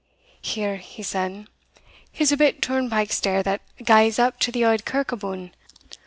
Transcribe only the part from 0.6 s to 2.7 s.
he said, "is a bit